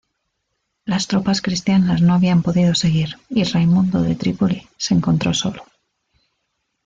[0.83, 5.63] Las tropas cristianas no habían podido seguir y Raimundo de Trípoli se encontró solo.